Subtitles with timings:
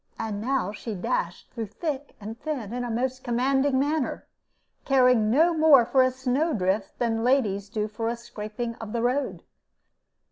[0.17, 4.25] And now she dashed through thick and thin in a most commanding manner,
[4.83, 9.03] caring no more for a snow drift than ladies do for a scraping of the
[9.03, 9.43] road.